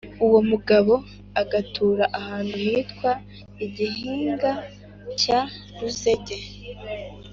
[0.25, 0.93] uwomugabo
[1.41, 3.11] agatura ahantu hitwa
[3.63, 4.51] i Gihinga
[5.21, 5.39] cya
[5.79, 6.37] Ruzege